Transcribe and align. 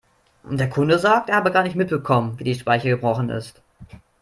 Der 0.49 0.67
Kunde 0.67 0.97
sagt, 0.97 1.29
er 1.29 1.35
habe 1.35 1.51
gar 1.51 1.61
nicht 1.61 1.75
mitbekommen, 1.75 2.39
wie 2.39 2.43
die 2.43 2.55
Speiche 2.55 2.89
gebrochen 2.89 3.29
ist. 3.29 3.61